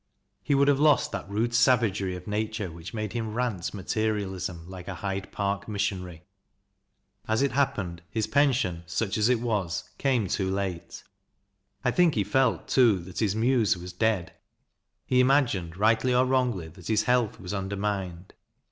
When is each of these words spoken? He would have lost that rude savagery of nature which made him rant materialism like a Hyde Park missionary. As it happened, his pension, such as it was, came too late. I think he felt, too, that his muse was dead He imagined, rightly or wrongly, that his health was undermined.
He 0.41 0.55
would 0.55 0.67
have 0.67 0.79
lost 0.79 1.11
that 1.11 1.29
rude 1.29 1.53
savagery 1.53 2.15
of 2.15 2.25
nature 2.25 2.71
which 2.71 2.91
made 2.91 3.13
him 3.13 3.35
rant 3.35 3.71
materialism 3.71 4.67
like 4.67 4.87
a 4.87 4.95
Hyde 4.95 5.31
Park 5.31 5.67
missionary. 5.67 6.23
As 7.27 7.43
it 7.43 7.51
happened, 7.51 8.01
his 8.09 8.25
pension, 8.25 8.81
such 8.87 9.15
as 9.15 9.29
it 9.29 9.39
was, 9.41 9.91
came 9.99 10.27
too 10.27 10.49
late. 10.49 11.03
I 11.85 11.91
think 11.91 12.15
he 12.15 12.23
felt, 12.23 12.67
too, 12.67 12.97
that 13.01 13.19
his 13.19 13.35
muse 13.35 13.77
was 13.77 13.93
dead 13.93 14.33
He 15.05 15.19
imagined, 15.19 15.77
rightly 15.77 16.15
or 16.15 16.25
wrongly, 16.25 16.67
that 16.69 16.87
his 16.87 17.03
health 17.03 17.39
was 17.39 17.53
undermined. 17.53 18.33